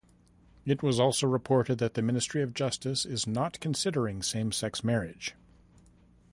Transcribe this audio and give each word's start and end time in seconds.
It 0.65 0.81
was 0.81 0.99
also 0.99 1.27
reported 1.27 1.77
that 1.77 1.93
the 1.93 2.01
Ministry 2.01 2.41
of 2.41 2.55
Justice 2.55 3.05
is 3.05 3.27
not 3.27 3.59
considering 3.59 4.23
same-sex 4.23 4.83
marriage. 4.83 5.35